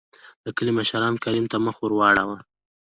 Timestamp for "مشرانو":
0.77-1.21